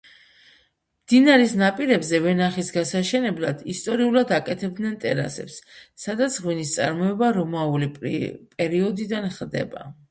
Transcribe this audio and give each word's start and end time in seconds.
მდინარის 1.01 1.51
ნაპირებზე 1.61 2.21
ვენახის 2.23 2.71
გასაშენებლად 2.77 3.61
ისტორიულად 3.75 4.33
აკეთებდნენ 4.39 4.97
ტერასებს, 5.05 5.61
სადაც 6.07 6.41
ღვინის 6.47 6.75
წარმოება 6.81 7.33
რომაული 7.41 7.93
პერიოდიდან 8.03 9.35
ხდება. 9.41 9.91